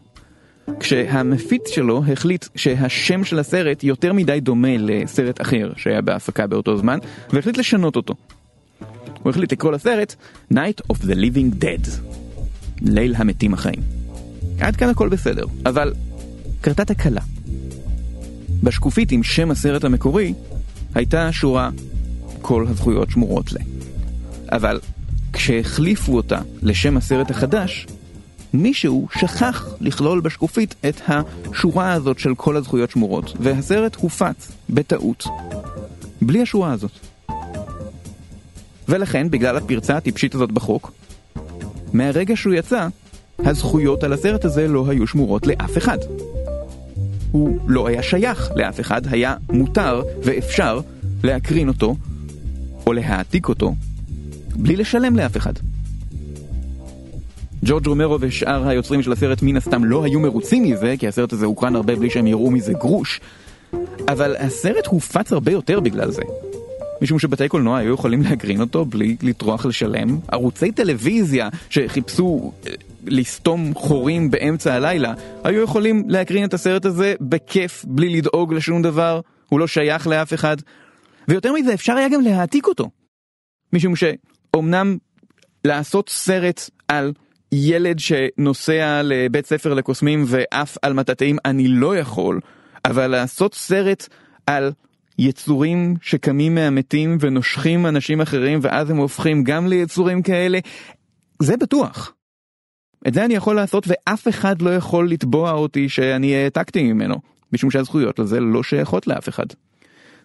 כשהמפיץ 0.79 1.69
שלו 1.69 2.03
החליט 2.11 2.45
שהשם 2.55 3.23
של 3.23 3.39
הסרט 3.39 3.83
יותר 3.83 4.13
מדי 4.13 4.39
דומה 4.39 4.77
לסרט 4.77 5.41
אחר 5.41 5.71
שהיה 5.77 6.01
בהפקה 6.01 6.47
באותו 6.47 6.77
זמן, 6.77 6.99
והחליט 7.33 7.57
לשנות 7.57 7.95
אותו. 7.95 8.13
הוא 9.23 9.29
החליט 9.29 9.51
לקרוא 9.51 9.71
לסרט 9.71 10.15
Night 10.53 10.93
of 10.93 10.95
the 10.95 11.13
Living 11.13 11.63
Dead, 11.63 11.89
ליל 12.81 13.15
המתים 13.17 13.53
החיים. 13.53 13.79
עד 14.59 14.75
כאן 14.75 14.89
הכל 14.89 15.09
בסדר, 15.09 15.45
אבל 15.65 15.93
קרתה 16.61 16.85
תקלה. 16.85 17.21
בשקופית 18.63 19.11
עם 19.11 19.23
שם 19.23 19.51
הסרט 19.51 19.83
המקורי 19.83 20.33
הייתה 20.95 21.31
שורה 21.31 21.69
כל 22.41 22.65
הזכויות 22.67 23.09
שמורות 23.11 23.53
ל. 23.53 23.57
אבל 24.51 24.79
כשהחליפו 25.37 26.15
אותה 26.15 26.39
לשם 26.61 26.97
הסרט 26.97 27.31
החדש, 27.31 27.87
מישהו 28.53 29.07
שכח 29.19 29.67
לכלול 29.81 30.19
בשקופית 30.19 30.75
את 30.89 31.01
השורה 31.07 31.93
הזאת 31.93 32.19
של 32.19 32.35
כל 32.35 32.57
הזכויות 32.57 32.91
שמורות, 32.91 33.33
והסרט 33.39 33.95
הופץ 33.95 34.51
בטעות, 34.69 35.23
בלי 36.21 36.41
השורה 36.41 36.71
הזאת. 36.71 36.91
ולכן, 38.89 39.29
בגלל 39.29 39.57
הפרצה 39.57 39.97
הטיפשית 39.97 40.35
הזאת 40.35 40.51
בחוק, 40.51 40.91
מהרגע 41.93 42.35
שהוא 42.35 42.53
יצא, 42.53 42.87
הזכויות 43.39 44.03
על 44.03 44.13
הסרט 44.13 44.45
הזה 44.45 44.67
לא 44.67 44.85
היו 44.89 45.07
שמורות 45.07 45.47
לאף 45.47 45.77
אחד. 45.77 45.97
הוא 47.31 47.59
לא 47.67 47.87
היה 47.87 48.03
שייך 48.03 48.51
לאף 48.55 48.79
אחד, 48.79 49.01
היה 49.07 49.35
מותר 49.49 50.01
ואפשר 50.23 50.79
להקרין 51.23 51.67
אותו, 51.67 51.95
או 52.87 52.93
להעתיק 52.93 53.49
אותו, 53.49 53.73
בלי 54.57 54.75
לשלם 54.75 55.15
לאף 55.15 55.37
אחד. 55.37 55.53
ג'ורג' 57.63 57.87
רומרו 57.87 58.17
ושאר 58.21 58.67
היוצרים 58.67 59.03
של 59.03 59.11
הסרט 59.11 59.41
מן 59.41 59.57
הסתם 59.57 59.85
לא 59.85 60.03
היו 60.03 60.19
מרוצים 60.19 60.63
מזה, 60.63 60.95
כי 60.99 61.07
הסרט 61.07 61.33
הזה 61.33 61.45
הוקרן 61.45 61.75
הרבה 61.75 61.95
בלי 61.95 62.09
שהם 62.09 62.27
יראו 62.27 62.51
מזה 62.51 62.73
גרוש, 62.73 63.21
אבל 64.07 64.35
הסרט 64.35 64.85
הופץ 64.85 65.33
הרבה 65.33 65.51
יותר 65.51 65.79
בגלל 65.79 66.11
זה. 66.11 66.21
משום 67.01 67.19
שבתי 67.19 67.47
קולנוע 67.47 67.77
היו 67.77 67.93
יכולים 67.93 68.21
להקרין 68.21 68.61
אותו 68.61 68.85
בלי 68.85 69.17
לטרוח 69.21 69.65
לשלם. 69.65 70.19
ערוצי 70.27 70.71
טלוויזיה 70.71 71.49
שחיפשו 71.69 72.51
אה, 72.67 72.71
לסתום 73.05 73.73
חורים 73.73 74.31
באמצע 74.31 74.73
הלילה, 74.73 75.13
היו 75.43 75.63
יכולים 75.63 76.03
להקרין 76.07 76.45
את 76.45 76.53
הסרט 76.53 76.85
הזה 76.85 77.13
בכיף, 77.21 77.85
בלי 77.87 78.09
לדאוג 78.09 78.53
לשום 78.53 78.81
דבר, 78.81 79.21
הוא 79.49 79.59
לא 79.59 79.67
שייך 79.67 80.07
לאף 80.07 80.33
אחד. 80.33 80.57
ויותר 81.27 81.53
מזה, 81.53 81.73
אפשר 81.73 81.93
היה 81.93 82.09
גם 82.09 82.21
להעתיק 82.21 82.67
אותו. 82.67 82.89
משום 83.73 83.95
שאומנם 84.57 84.97
לעשות 85.65 86.09
סרט 86.09 86.69
על 86.87 87.13
ילד 87.51 87.99
שנוסע 87.99 89.01
לבית 89.03 89.45
ספר 89.45 89.73
לקוסמים 89.73 90.23
ועף 90.27 90.77
על 90.81 90.93
מטאטאים 90.93 91.37
אני 91.45 91.67
לא 91.67 91.97
יכול, 91.97 92.39
אבל 92.85 93.07
לעשות 93.07 93.53
סרט 93.53 94.07
על 94.47 94.71
יצורים 95.19 95.95
שקמים 96.01 96.55
מהמתים 96.55 97.17
ונושכים 97.19 97.85
אנשים 97.85 98.21
אחרים 98.21 98.59
ואז 98.61 98.89
הם 98.89 98.97
הופכים 98.97 99.43
גם 99.43 99.67
ליצורים 99.67 100.21
כאלה, 100.21 100.59
זה 101.41 101.57
בטוח. 101.57 102.13
את 103.07 103.13
זה 103.13 103.25
אני 103.25 103.33
יכול 103.33 103.55
לעשות 103.55 103.87
ואף 103.87 104.27
אחד 104.27 104.61
לא 104.61 104.75
יכול 104.75 105.09
לתבוע 105.09 105.51
אותי 105.51 105.89
שאני 105.89 106.35
העתקתי 106.35 106.93
ממנו, 106.93 107.15
משום 107.53 107.71
שהזכויות 107.71 108.19
לזה 108.19 108.39
לא 108.39 108.63
שייכות 108.63 109.07
לאף 109.07 109.29
אחד. 109.29 109.45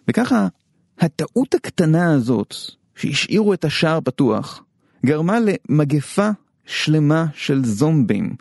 וככה, 0.07 0.47
הטעות 0.99 1.53
הקטנה 1.53 2.13
הזאת, 2.13 2.55
שהשאירו 2.95 3.53
את 3.53 3.65
השער 3.65 3.99
פתוח, 4.01 4.63
גרמה 5.05 5.37
למגפה 5.39 6.29
שלמה 6.65 7.25
של 7.33 7.65
זומבים. 7.65 8.35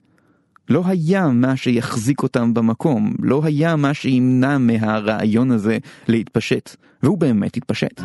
לא 0.68 0.82
היה 0.86 1.28
מה 1.28 1.56
שיחזיק 1.56 2.22
אותם 2.22 2.54
במקום, 2.54 3.14
לא 3.18 3.40
היה 3.44 3.76
מה 3.76 3.94
שימנע 3.94 4.58
מהרעיון 4.58 5.50
הזה 5.50 5.78
להתפשט, 6.08 6.76
והוא 7.02 7.18
באמת 7.18 7.56
התפשט. 7.56 8.00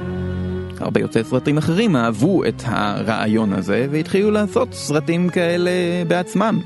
הרבה 0.79 0.99
יוצאי 1.01 1.23
סרטים 1.23 1.57
אחרים 1.57 1.95
אהבו 1.95 2.45
את 2.45 2.63
הרעיון 2.65 3.53
הזה 3.53 3.87
והתחילו 3.91 4.31
לעשות 4.31 4.73
סרטים 4.73 5.29
כאלה 5.29 5.71
בעצמם. 6.07 6.59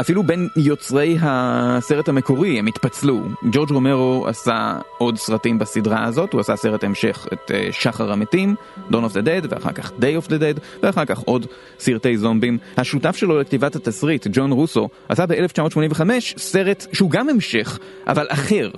אפילו 0.00 0.22
בין 0.22 0.48
יוצרי 0.56 1.16
הסרט 1.20 2.08
המקורי 2.08 2.58
הם 2.58 2.66
התפצלו. 2.66 3.20
ג'ורג' 3.52 3.70
רומרו 3.70 4.24
עשה 4.28 4.78
עוד 4.98 5.18
סרטים 5.18 5.58
בסדרה 5.58 6.04
הזאת, 6.04 6.32
הוא 6.32 6.40
עשה 6.40 6.56
סרט 6.56 6.84
המשך 6.84 7.26
את 7.32 7.50
uh, 7.50 7.54
שחר 7.70 8.12
המתים, 8.12 8.54
Dawn 8.90 8.94
of 8.94 9.12
the 9.12 9.24
Dead, 9.24 9.46
ואחר 9.50 9.72
כך 9.72 9.90
Day 9.90 10.24
of 10.24 10.28
the 10.28 10.34
Dead, 10.34 10.60
ואחר 10.82 11.04
כך 11.04 11.18
עוד 11.18 11.46
סרטי 11.78 12.16
זומבים. 12.16 12.58
השותף 12.76 13.16
שלו 13.16 13.40
לכתיבת 13.40 13.76
התסריט, 13.76 14.26
ג'ון 14.32 14.52
רוסו, 14.52 14.88
עשה 15.08 15.26
ב-1985 15.26 16.00
סרט 16.36 16.86
שהוא 16.92 17.10
גם 17.10 17.28
המשך, 17.28 17.78
אבל 18.06 18.26
אחר. 18.28 18.70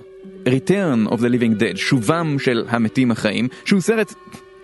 Return 0.45 1.11
of 1.11 1.17
the 1.17 1.29
Living 1.39 1.61
Dead, 1.61 1.77
שובם 1.77 2.39
של 2.39 2.65
המתים 2.69 3.11
החיים, 3.11 3.49
שהוא 3.65 3.81
סרט 3.81 4.15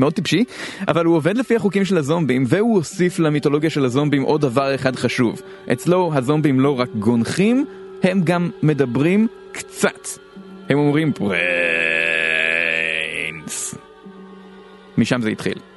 מאוד 0.00 0.12
טיפשי, 0.12 0.44
אבל 0.88 1.04
הוא 1.04 1.16
עובד 1.16 1.36
לפי 1.36 1.56
החוקים 1.56 1.84
של 1.84 1.98
הזומבים, 1.98 2.44
והוא 2.48 2.76
הוסיף 2.76 3.18
למיתולוגיה 3.18 3.70
של 3.70 3.84
הזומבים 3.84 4.22
עוד 4.22 4.40
דבר 4.40 4.74
אחד 4.74 4.96
חשוב. 4.96 5.42
אצלו 5.72 6.12
הזומבים 6.14 6.60
לא 6.60 6.80
רק 6.80 6.88
גונחים, 6.98 7.66
הם 8.02 8.20
גם 8.24 8.50
מדברים 8.62 9.28
קצת. 9.52 10.08
הם 10.68 10.78
אומרים 10.78 11.12
פריינס. 11.12 11.40
משם 14.98 15.22
זה 15.22 15.28
התחיל. 15.28 15.69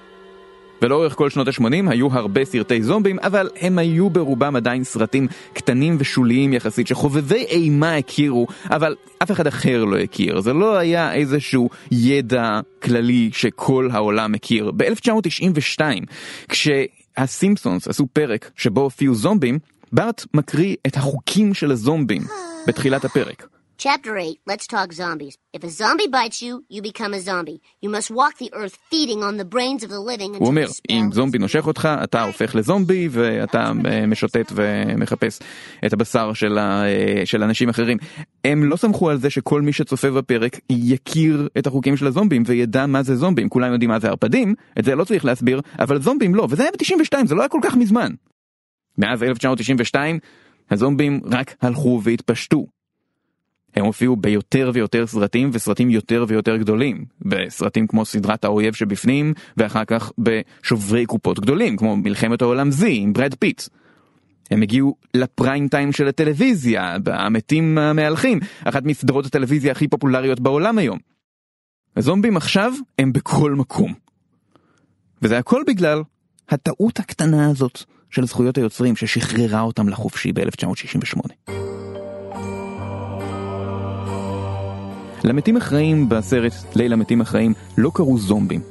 ולאורך 0.83 1.15
כל 1.15 1.29
שנות 1.29 1.47
ה-80 1.47 1.91
היו 1.91 2.07
הרבה 2.11 2.45
סרטי 2.45 2.83
זומבים, 2.83 3.19
אבל 3.19 3.49
הם 3.59 3.77
היו 3.77 4.09
ברובם 4.09 4.55
עדיין 4.55 4.83
סרטים 4.83 5.27
קטנים 5.53 5.95
ושוליים 5.99 6.53
יחסית, 6.53 6.87
שחובבי 6.87 7.45
אימה 7.49 7.95
הכירו, 7.95 8.47
אבל 8.69 8.95
אף 9.23 9.31
אחד 9.31 9.47
אחר 9.47 9.85
לא 9.85 9.97
הכיר. 9.97 10.41
זה 10.41 10.53
לא 10.53 10.77
היה 10.77 11.13
איזשהו 11.13 11.69
ידע 11.91 12.59
כללי 12.83 13.29
שכל 13.33 13.89
העולם 13.91 14.31
מכיר. 14.31 14.71
ב-1992, 14.71 15.81
כשהסימפסונס 16.49 17.87
עשו 17.87 18.07
פרק 18.13 18.51
שבו 18.55 18.81
הופיעו 18.81 19.15
זומבים, 19.15 19.59
בארט 19.91 20.25
מקריא 20.33 20.75
את 20.87 20.97
החוקים 20.97 21.53
של 21.53 21.71
הזומבים 21.71 22.21
בתחילת 22.67 23.05
הפרק. 23.05 23.47
Chapter 23.89 24.17
8, 24.17 24.39
let's 24.47 24.65
talk 24.65 24.93
zombies. 24.93 25.35
If 25.51 25.61
a 25.65 25.69
zombie 25.69 26.07
bites 26.07 26.41
you, 26.41 26.63
you 26.69 26.81
become 26.81 27.13
a 27.13 27.19
zombie. 27.19 27.59
You 27.81 27.89
must 27.89 28.09
walk 28.09 28.37
the 28.37 28.49
earth 28.53 28.77
feeding 28.89 29.21
on 29.27 29.35
the 29.35 29.43
brains 29.43 29.83
of 29.83 29.89
the 29.89 29.99
living 29.99 30.35
הוא 30.39 30.47
אומר, 30.47 30.67
אם 30.89 31.09
זומבי 31.11 31.37
נושך 31.37 31.67
אותך, 31.67 31.89
אתה 32.03 32.23
הופך 32.23 32.55
לזומבי 32.55 33.07
ואתה 33.11 33.71
משוטט 34.07 34.51
ומחפש 34.55 35.39
את 35.85 35.93
הבשר 35.93 36.33
של, 36.33 36.57
ה, 36.57 36.83
של 37.25 37.43
אנשים 37.43 37.69
אחרים. 37.69 37.97
הם 38.43 38.63
לא 38.63 38.75
סמכו 38.75 39.09
על 39.09 39.17
זה 39.17 39.29
שכל 39.29 39.61
מי 39.61 39.73
שצופה 39.73 40.11
בפרק 40.11 40.59
יכיר 40.69 41.47
את 41.57 41.67
החוקים 41.67 41.97
של 41.97 42.07
הזומבים 42.07 42.43
וידע 42.45 42.85
מה 42.85 43.03
זה 43.03 43.15
זומבים. 43.15 43.49
כולם 43.49 43.71
יודעים 43.71 43.89
מה 43.89 43.99
זה 43.99 44.07
ערפדים, 44.07 44.55
את 44.79 44.85
זה 44.85 44.95
לא 44.95 45.03
צריך 45.03 45.25
להסביר, 45.25 45.61
אבל 45.79 46.01
זומבים 46.01 46.35
לא, 46.35 46.47
וזה 46.49 46.63
היה 46.63 46.71
ב-92, 46.71 47.25
זה 47.25 47.35
לא 47.35 47.41
היה 47.41 47.49
כל 47.49 47.59
כך 47.63 47.75
מזמן. 47.75 48.11
מאז 48.97 49.23
1992, 49.23 50.19
הזומבים 50.71 51.21
רק 51.25 51.55
הלכו 51.61 52.01
והתפשטו. 52.03 52.72
הם 53.75 53.85
הופיעו 53.85 54.15
ביותר 54.15 54.71
ויותר 54.73 55.07
סרטים 55.07 55.49
וסרטים 55.53 55.89
יותר 55.89 56.25
ויותר 56.27 56.57
גדולים 56.57 57.05
בסרטים 57.21 57.87
כמו 57.87 58.05
סדרת 58.05 58.45
האויב 58.45 58.73
שבפנים 58.73 59.33
ואחר 59.57 59.85
כך 59.85 60.11
בשוברי 60.17 61.05
קופות 61.05 61.39
גדולים 61.39 61.77
כמו 61.77 61.97
מלחמת 61.97 62.41
העולם 62.41 62.69
Z 62.69 62.85
עם 62.87 63.13
ברד 63.13 63.35
פיט. 63.35 63.61
הם 64.51 64.61
הגיעו 64.61 64.95
לפריים 65.13 65.67
טיים 65.67 65.91
של 65.91 66.07
הטלוויזיה 66.07 66.97
במתים 67.03 67.77
המהלכים 67.77 68.39
אחת 68.63 68.83
מסדרות 68.83 69.25
הטלוויזיה 69.25 69.71
הכי 69.71 69.87
פופולריות 69.87 70.39
בעולם 70.39 70.77
היום. 70.77 70.99
הזומבים 71.95 72.37
עכשיו 72.37 72.73
הם 72.99 73.13
בכל 73.13 73.51
מקום. 73.51 73.93
וזה 75.21 75.37
הכל 75.37 75.61
בגלל 75.67 76.03
הטעות 76.49 76.99
הקטנה 76.99 77.49
הזאת 77.49 77.83
של 78.09 78.25
זכויות 78.25 78.57
היוצרים 78.57 78.95
ששחררה 78.95 79.61
אותם 79.61 79.89
לחופשי 79.89 80.31
ב-1968. 80.33 81.72
למתים 85.23 85.57
אחראים 85.57 86.09
בסרט 86.09 86.53
ליל 86.75 86.93
המתים 86.93 87.21
אחראים 87.21 87.53
לא 87.77 87.91
קראו 87.93 88.17
זומבים. 88.17 88.61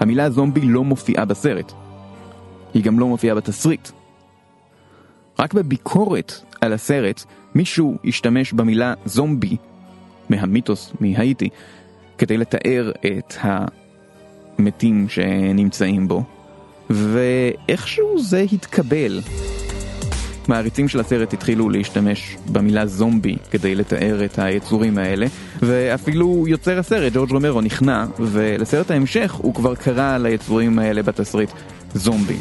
המילה 0.00 0.30
זומבי 0.30 0.60
לא 0.60 0.84
מופיעה 0.84 1.24
בסרט. 1.24 1.72
היא 2.74 2.84
גם 2.84 2.98
לא 2.98 3.06
מופיעה 3.06 3.34
בתסריט. 3.34 3.88
רק 5.38 5.54
בביקורת 5.54 6.32
על 6.60 6.72
הסרט 6.72 7.24
מישהו 7.54 7.96
השתמש 8.04 8.52
במילה 8.52 8.94
זומבי 9.04 9.56
מהמיתוס 10.28 10.92
מהאיטי 11.00 11.48
כדי 12.18 12.36
לתאר 12.36 12.92
את 13.06 13.34
המתים 13.40 15.08
שנמצאים 15.08 16.08
בו 16.08 16.22
ואיכשהו 16.90 18.22
זה 18.22 18.44
התקבל. 18.52 19.20
מעריצים 20.50 20.88
של 20.88 21.00
הסרט 21.00 21.32
התחילו 21.32 21.70
להשתמש 21.70 22.36
במילה 22.52 22.86
זומבי 22.86 23.36
כדי 23.50 23.74
לתאר 23.74 24.24
את 24.24 24.38
היצורים 24.38 24.98
האלה, 24.98 25.26
ואפילו 25.62 26.44
יוצר 26.48 26.78
הסרט, 26.78 27.12
ג'ורג' 27.12 27.30
רומרו, 27.30 27.60
נכנע, 27.60 28.04
ולסרט 28.18 28.90
ההמשך 28.90 29.32
הוא 29.32 29.54
כבר 29.54 29.74
קרא 29.74 30.18
ליצורים 30.18 30.78
האלה 30.78 31.02
בתסריט 31.02 31.50
זומבי. 31.94 32.36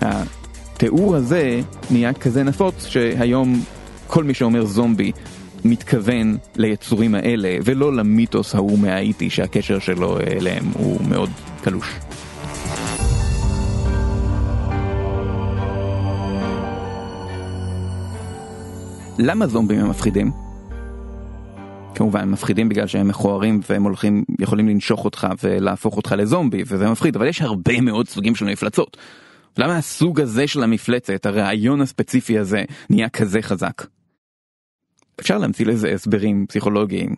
התיאור 0.00 1.16
הזה 1.16 1.60
נהיה 1.90 2.12
כזה 2.12 2.42
נפוץ 2.42 2.86
שהיום 2.86 3.62
כל 4.06 4.24
מי 4.24 4.34
שאומר 4.34 4.64
זומבי 4.64 5.12
מתכוון 5.64 6.36
ליצורים 6.56 7.14
האלה 7.14 7.56
ולא 7.64 7.96
למיתוס 7.96 8.54
ההוא 8.54 8.78
מהאיטי 8.78 9.30
שהקשר 9.30 9.78
שלו 9.78 10.18
אליהם 10.20 10.64
הוא 10.74 11.00
מאוד 11.08 11.30
קלוש. 11.64 11.94
למה 19.18 19.46
זומבים 19.46 19.80
הם 19.80 19.90
מפחידים? 19.90 20.30
כמובן 21.94 22.20
הם 22.20 22.32
מפחידים 22.32 22.68
בגלל 22.68 22.86
שהם 22.86 23.08
מכוערים 23.08 23.60
והם 23.70 23.84
הולכים 23.84 24.24
יכולים 24.40 24.68
לנשוך 24.68 25.04
אותך 25.04 25.26
ולהפוך 25.42 25.96
אותך 25.96 26.14
לזומבי 26.18 26.62
וזה 26.66 26.90
מפחיד 26.90 27.16
אבל 27.16 27.26
יש 27.26 27.42
הרבה 27.42 27.80
מאוד 27.80 28.08
סוגים 28.08 28.34
של 28.34 28.44
מפלצות. 28.44 28.96
למה 29.58 29.76
הסוג 29.76 30.20
הזה 30.20 30.46
של 30.46 30.62
המפלצת 30.62 31.26
הרעיון 31.26 31.80
הספציפי 31.80 32.38
הזה 32.38 32.64
נהיה 32.90 33.08
כזה 33.08 33.42
חזק? 33.42 33.86
אפשר 35.20 35.38
להמציא 35.38 35.66
לזה 35.66 35.94
הסברים 35.94 36.46
פסיכולוגיים. 36.46 37.14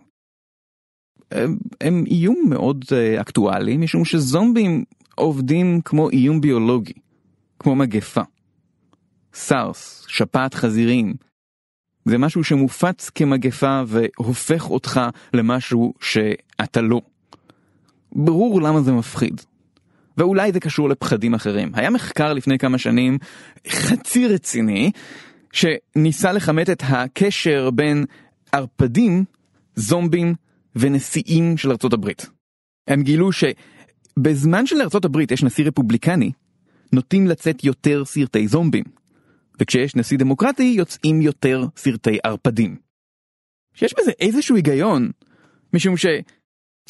הם, 1.30 1.58
הם 1.80 2.04
איום 2.06 2.44
מאוד 2.48 2.84
uh, 2.84 3.20
אקטואלי 3.20 3.76
משום 3.76 4.04
שזומבים 4.04 4.84
עובדים 5.14 5.80
כמו 5.84 6.10
איום 6.10 6.40
ביולוגי, 6.40 6.92
כמו 7.58 7.74
מגפה. 7.74 8.22
סארס, 9.34 10.04
שפעת 10.08 10.54
חזירים, 10.54 11.14
זה 12.04 12.18
משהו 12.18 12.44
שמופץ 12.44 13.10
כמגפה 13.14 13.82
והופך 13.86 14.70
אותך 14.70 15.00
למשהו 15.34 15.94
שאתה 16.00 16.80
לא. 16.80 17.00
ברור 18.12 18.62
למה 18.62 18.80
זה 18.80 18.92
מפחיד. 18.92 19.40
ואולי 20.16 20.52
זה 20.52 20.60
קשור 20.60 20.88
לפחדים 20.88 21.34
אחרים. 21.34 21.70
היה 21.74 21.90
מחקר 21.90 22.32
לפני 22.32 22.58
כמה 22.58 22.78
שנים 22.78 23.18
חצי 23.68 24.28
רציני 24.28 24.90
שניסה 25.52 26.32
לכמת 26.32 26.70
את 26.70 26.82
הקשר 26.86 27.70
בין 27.70 28.04
ערפדים, 28.52 29.24
זומבים 29.76 30.34
ונשיאים 30.76 31.56
של 31.56 31.70
ארצות 31.70 31.92
הברית. 31.92 32.26
הם 32.88 33.02
גילו 33.02 33.30
שבזמן 33.32 34.66
שלארצות 34.66 35.04
הברית 35.04 35.30
יש 35.30 35.42
נשיא 35.42 35.64
רפובליקני, 35.64 36.32
נוטים 36.92 37.26
לצאת 37.26 37.64
יותר 37.64 38.04
סרטי 38.04 38.48
זומבים. 38.48 38.84
וכשיש 39.60 39.96
נשיא 39.96 40.18
דמוקרטי 40.18 40.62
יוצאים 40.62 41.22
יותר 41.22 41.64
סרטי 41.76 42.18
ערפדים. 42.24 42.76
שיש 43.74 43.94
בזה 43.98 44.10
איזשהו 44.20 44.56
היגיון, 44.56 45.10
משום 45.72 45.94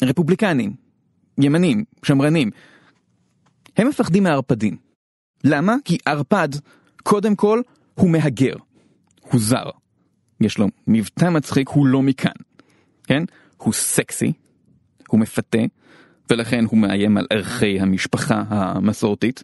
שרפובליקנים, 0.01 0.73
ימנים, 1.37 1.83
שמרנים, 2.03 2.51
הם 3.77 3.87
מפחדים 3.87 4.23
מערפדים. 4.23 4.77
למה? 5.43 5.75
כי 5.85 5.97
ערפד, 6.05 6.49
קודם 7.03 7.35
כל, 7.35 7.61
הוא 7.93 8.09
מהגר. 8.09 8.55
הוא 9.21 9.41
זר. 9.41 9.69
יש 10.41 10.57
לו 10.57 10.67
מבטא 10.87 11.29
מצחיק, 11.29 11.69
הוא 11.69 11.87
לא 11.87 12.01
מכאן. 12.01 12.31
כן? 13.03 13.23
הוא 13.57 13.73
סקסי, 13.73 14.33
הוא 15.07 15.19
מפתה, 15.19 15.59
ולכן 16.29 16.65
הוא 16.65 16.79
מאיים 16.79 17.17
על 17.17 17.27
ערכי 17.29 17.79
המשפחה 17.79 18.43
המסורתית. 18.47 19.43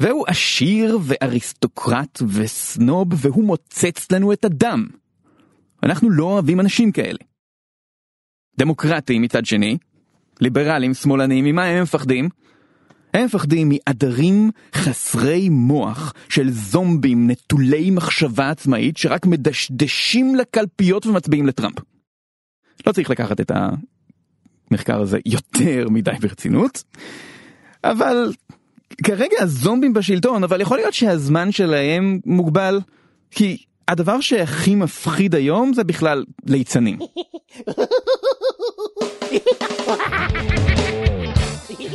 והוא 0.00 0.24
עשיר 0.28 0.98
ואריסטוקרט 1.02 2.22
וסנוב, 2.28 3.08
והוא 3.16 3.44
מוצץ 3.44 4.12
לנו 4.12 4.32
את 4.32 4.44
הדם. 4.44 4.86
אנחנו 5.82 6.10
לא 6.10 6.24
אוהבים 6.24 6.60
אנשים 6.60 6.92
כאלה. 6.92 7.18
דמוקרטים 8.58 9.22
מצד 9.22 9.46
שני, 9.46 9.78
ליברלים, 10.40 10.94
שמאלנים, 10.94 11.44
ממה 11.44 11.64
הם 11.64 11.82
מפחדים? 11.82 12.28
הם 13.14 13.24
מפחדים 13.24 13.68
מעדרים 13.68 14.50
חסרי 14.74 15.48
מוח 15.48 16.14
של 16.28 16.50
זומבים 16.50 17.30
נטולי 17.30 17.90
מחשבה 17.90 18.50
עצמאית 18.50 18.96
שרק 18.96 19.26
מדשדשים 19.26 20.34
לקלפיות 20.34 21.06
ומצביעים 21.06 21.46
לטראמפ. 21.46 21.78
לא 22.86 22.92
צריך 22.92 23.10
לקחת 23.10 23.40
את 23.40 23.52
המחקר 24.70 25.00
הזה 25.00 25.18
יותר 25.26 25.88
מדי 25.88 26.16
ברצינות, 26.20 26.84
אבל 27.84 28.32
כרגע 29.04 29.36
הזומבים 29.40 29.92
בשלטון, 29.92 30.44
אבל 30.44 30.60
יכול 30.60 30.76
להיות 30.76 30.94
שהזמן 30.94 31.52
שלהם 31.52 32.20
מוגבל, 32.26 32.80
כי 33.30 33.56
הדבר 33.88 34.20
שהכי 34.20 34.74
מפחיד 34.74 35.34
היום 35.34 35.72
זה 35.72 35.84
בכלל 35.84 36.24
ליצנים. 36.46 36.98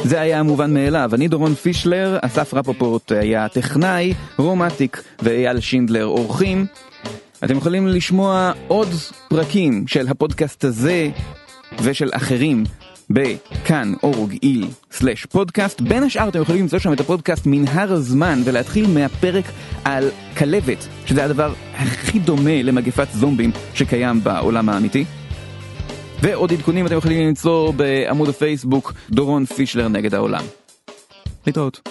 זה 0.04 0.22
היה 0.22 0.40
המובן 0.40 0.74
מאליו, 0.74 1.10
אני 1.14 1.28
דורון 1.28 1.56
פישלר, 1.56 2.18
אסף 2.22 2.54
רפופורט 2.54 3.12
היה 3.12 3.50
טכנאי, 3.50 4.14
רומטיק 4.38 5.04
ואייל 5.22 5.60
שינדלר 5.60 6.06
אורחים. 6.06 6.66
אתם 7.44 7.58
יכולים 7.58 7.88
לשמוע 7.88 8.52
עוד 8.68 8.90
פרקים 9.30 9.88
של 9.88 10.08
הפודקאסט 10.08 10.64
הזה 10.64 11.10
ושל 11.84 12.10
אחרים 12.14 12.64
בכאן 13.10 13.94
אורג.איל 14.04 14.68
סלש 14.92 15.26
פודקאסט. 15.26 15.82
בין 15.82 16.04
השאר 16.04 16.30
אתם 16.30 16.42
יכולים 16.42 16.62
למצוא 16.62 16.80
שם 16.80 16.94
את 16.94 17.00
הפודקאסט 17.00 17.44
מנהר 17.46 17.94
הזמן 17.94 18.42
ולהתחיל 18.46 18.88
מהפרק 18.88 19.46
על 19.84 20.10
כלבת, 20.38 20.88
שזה 21.06 21.26
הדבר 21.26 21.54
הכי 21.74 22.20
דומה 22.20 22.62
למגפת 22.64 23.08
זומבים 23.14 23.52
שקיים 23.74 24.24
בעולם 24.24 24.70
האמיתי. 24.70 25.06
ועוד 26.22 26.54
עדכונים 26.54 26.86
אתם 26.86 26.98
יכולים 26.98 27.28
למצוא 27.28 27.72
בעמוד 27.72 28.30
הפייסבוק 28.30 28.94
דורון 29.10 29.46
פישלר 29.46 29.88
נגד 29.88 30.14
העולם. 30.14 30.44
להתראות. 31.48 31.90